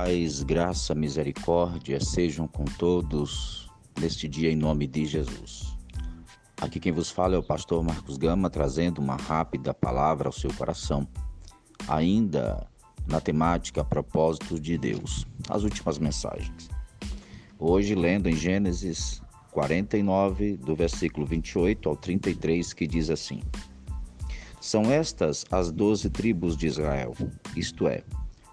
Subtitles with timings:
[0.00, 3.68] Paz, graça, misericórdia sejam com todos
[4.00, 5.76] neste dia em nome de Jesus.
[6.60, 10.54] Aqui quem vos fala é o pastor Marcos Gama, trazendo uma rápida palavra ao seu
[10.54, 11.04] coração,
[11.88, 12.64] ainda
[13.08, 16.70] na temática propósito de Deus, as últimas mensagens.
[17.58, 23.42] Hoje, lendo em Gênesis 49, do versículo 28 ao 33, que diz assim:
[24.60, 27.14] São estas as doze tribos de Israel,
[27.56, 28.04] isto é,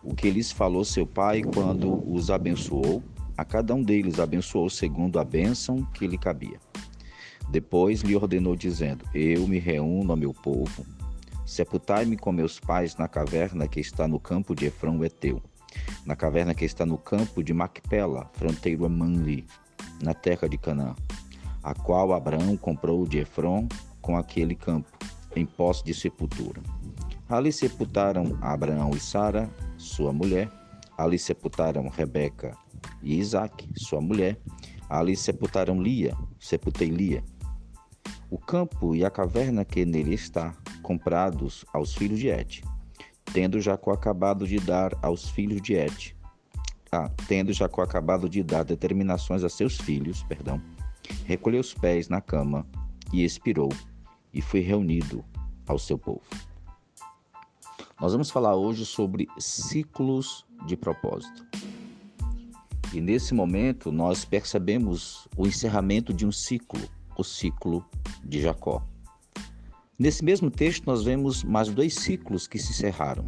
[0.06, 3.04] o que lhes falou seu pai quando os abençoou,
[3.36, 6.60] a cada um deles abençoou segundo a bênção que lhe cabia.
[7.50, 10.86] Depois lhe ordenou, dizendo: Eu me reúno ao meu povo,
[11.46, 15.42] sepultai-me com meus pais na caverna que está no campo de Efrão Eteu,
[16.06, 19.46] na caverna que está no campo de Macpela, fronteiro a Manli,
[20.02, 20.96] na terra de Canaã,
[21.64, 23.68] a qual Abraão comprou de Efron
[24.02, 24.92] com aquele campo,
[25.36, 26.62] em posse de sepultura.
[27.28, 29.50] Ali sepultaram Abraão e Sara,
[29.86, 30.50] sua mulher.
[30.98, 32.58] Ali sepultaram Rebeca
[33.02, 34.40] e Isaac, sua mulher.
[34.90, 37.24] Ali sepultaram Lia, sepultei Lia.
[38.30, 42.64] O campo e a caverna que nele está, comprados aos filhos de Et,
[43.34, 46.16] tendo Jacó acabado de dar aos filhos de Et,
[46.92, 50.62] ah, tendo Jacó acabado de dar determinações a seus filhos, perdão,
[51.26, 52.68] recolheu os pés na cama
[53.12, 53.70] e expirou,
[54.34, 55.24] e foi reunido
[55.68, 56.24] ao seu povo.
[58.00, 61.46] Nós vamos falar hoje sobre ciclos de propósito.
[62.94, 66.82] E nesse momento nós percebemos o encerramento de um ciclo,
[67.18, 67.86] o ciclo
[68.22, 68.86] de Jacó.
[69.98, 73.24] Nesse mesmo texto nós vemos mais dois ciclos que se encerraram: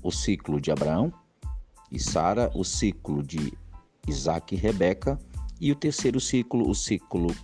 [0.00, 1.12] o ciclo de Abraão
[1.90, 3.52] e Sara, o ciclo de
[4.06, 5.18] Isaac e Rebeca
[5.60, 7.34] e o terceiro ciclo, o ciclo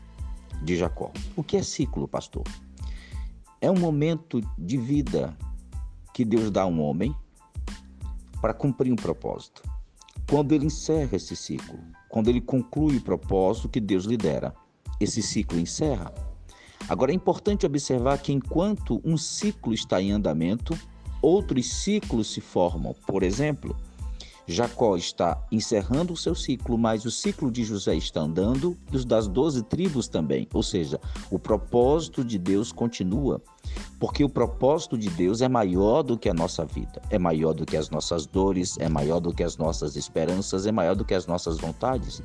[0.63, 1.11] de Jacó.
[1.35, 2.45] O que é ciclo, pastor?
[3.61, 5.37] É um momento de vida
[6.21, 7.17] que Deus dá a um homem
[8.43, 9.63] para cumprir um propósito.
[10.29, 11.79] Quando ele encerra esse ciclo,
[12.11, 14.55] quando ele conclui o propósito que Deus lhe dera,
[15.01, 16.13] esse ciclo encerra.
[16.91, 20.79] Agora é importante observar que enquanto um ciclo está em andamento,
[21.23, 22.95] outros ciclos se formam.
[23.07, 23.75] Por exemplo,
[24.50, 29.05] Jacó está encerrando o seu ciclo, mas o ciclo de José está andando e os
[29.05, 30.48] das doze tribos também.
[30.52, 31.00] Ou seja,
[31.30, 33.40] o propósito de Deus continua,
[33.98, 37.64] porque o propósito de Deus é maior do que a nossa vida, é maior do
[37.64, 41.14] que as nossas dores, é maior do que as nossas esperanças, é maior do que
[41.14, 42.22] as nossas vontades.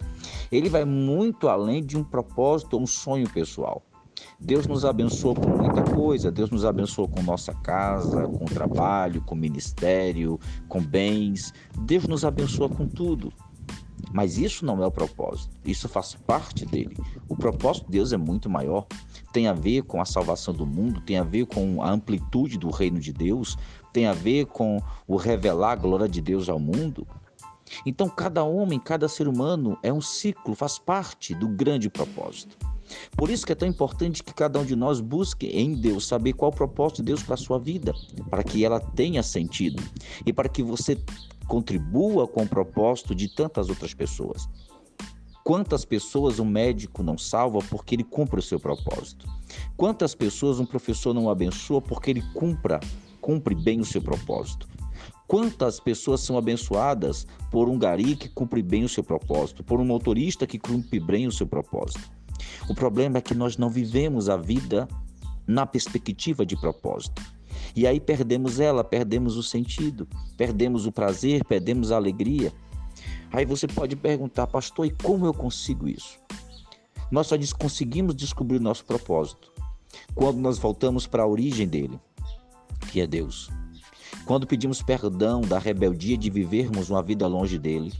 [0.51, 3.83] Ele vai muito além de um propósito um sonho pessoal.
[4.39, 6.31] Deus nos abençoou com muita coisa.
[6.31, 11.53] Deus nos abençoou com nossa casa, com trabalho, com ministério, com bens.
[11.81, 13.31] Deus nos abençoa com tudo.
[14.13, 15.55] Mas isso não é o propósito.
[15.65, 16.95] Isso faz parte dele.
[17.27, 18.85] O propósito de Deus é muito maior.
[19.33, 22.69] Tem a ver com a salvação do mundo, tem a ver com a amplitude do
[22.69, 23.57] reino de Deus,
[23.91, 27.05] tem a ver com o revelar a glória de Deus ao mundo.
[27.85, 32.57] Então, cada homem, cada ser humano é um ciclo, faz parte do grande propósito.
[33.15, 36.33] Por isso que é tão importante que cada um de nós busque em Deus saber
[36.33, 37.93] qual o propósito de Deus para a sua vida,
[38.29, 39.81] para que ela tenha sentido
[40.25, 40.97] e para que você
[41.47, 44.47] contribua com o propósito de tantas outras pessoas.
[45.43, 49.27] Quantas pessoas um médico não salva porque ele cumpre o seu propósito?
[49.77, 52.79] Quantas pessoas um professor não abençoa porque ele cumpra,
[53.21, 54.67] cumpre bem o seu propósito?
[55.27, 59.85] Quantas pessoas são abençoadas por um gari que cumpre bem o seu propósito, por um
[59.85, 62.11] motorista que cumpre bem o seu propósito?
[62.67, 64.87] O problema é que nós não vivemos a vida
[65.47, 67.21] na perspectiva de propósito.
[67.75, 72.51] E aí perdemos ela, perdemos o sentido, perdemos o prazer, perdemos a alegria.
[73.31, 76.17] Aí você pode perguntar, pastor, e como eu consigo isso?
[77.11, 79.51] Nós só conseguimos descobrir nosso propósito
[80.13, 81.99] quando nós voltamos para a origem dele,
[82.91, 83.49] que é Deus.
[84.25, 87.93] Quando pedimos perdão da rebeldia de vivermos uma vida longe dele,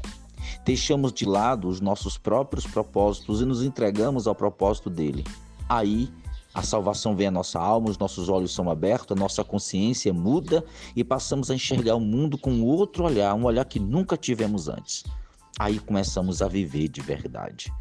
[0.65, 5.23] deixamos de lado os nossos próprios propósitos e nos entregamos ao propósito dele.
[5.69, 6.11] Aí
[6.53, 10.65] a salvação vem à nossa alma, os nossos olhos são abertos, a nossa consciência muda
[10.95, 15.03] e passamos a enxergar o mundo com outro olhar, um olhar que nunca tivemos antes.
[15.59, 17.71] Aí começamos a viver de verdade.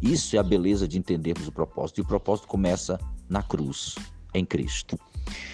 [0.00, 1.98] Isso é a beleza de entendermos o propósito.
[1.98, 2.98] E o propósito começa
[3.28, 3.96] na cruz,
[4.32, 4.98] em Cristo.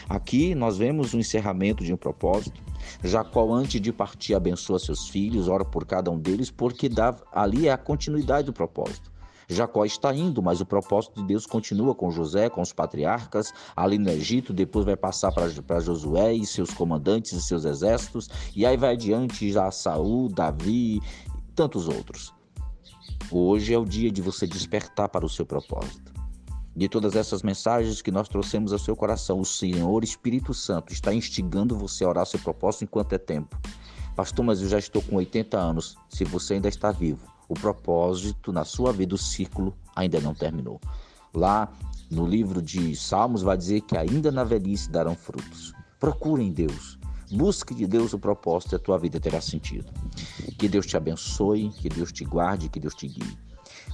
[0.09, 2.61] Aqui nós vemos o encerramento de um propósito.
[3.03, 7.69] Jacó, antes de partir, abençoa seus filhos, ora por cada um deles, porque dá, ali
[7.69, 9.11] é a continuidade do propósito.
[9.49, 13.97] Jacó está indo, mas o propósito de Deus continua com José, com os patriarcas, ali
[13.97, 18.77] no Egito, depois vai passar para Josué e seus comandantes e seus exércitos, e aí
[18.77, 21.03] vai adiante já Saul, Davi e
[21.55, 22.35] tantos outros.
[23.31, 26.16] Hoje é o dia de você despertar para o seu propósito
[26.77, 31.13] de todas essas mensagens que nós trouxemos ao seu coração, o Senhor Espírito Santo está
[31.13, 33.59] instigando você a orar seu propósito enquanto é tempo.
[34.15, 35.97] Pastor, mas eu já estou com 80 anos.
[36.11, 40.79] Se você ainda está vivo, o propósito na sua vida, o ciclo, ainda não terminou.
[41.33, 41.73] Lá
[42.11, 45.73] no livro de Salmos vai dizer que ainda na velhice darão frutos.
[45.99, 46.99] Procure em Deus.
[47.33, 49.91] Busque de Deus o propósito e a tua vida terá sentido.
[50.59, 53.46] Que Deus te abençoe, que Deus te guarde, que Deus te guie.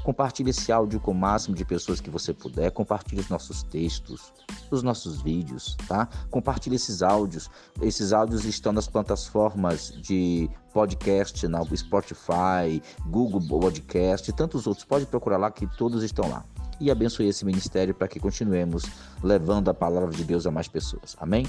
[0.03, 2.71] Compartilhe esse áudio com o máximo de pessoas que você puder.
[2.73, 4.33] Compartilhe os nossos textos,
[4.71, 6.09] os nossos vídeos, tá?
[6.31, 7.49] Compartilhe esses áudios.
[7.81, 14.85] Esses áudios estão nas plataformas de podcast, na Spotify, Google Podcast e tantos outros.
[14.85, 16.45] Pode procurar lá que todos estão lá.
[16.81, 18.85] E abençoe esse ministério para que continuemos
[19.23, 21.17] levando a palavra de Deus a mais pessoas.
[21.21, 21.47] Amém?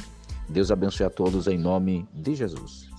[0.48, 2.93] Deus abençoe a todos em nome de Jesus.